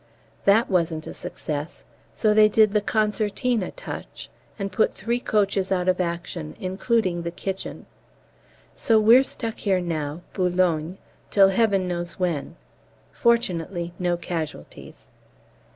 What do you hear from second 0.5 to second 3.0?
wasn't a success, so they did the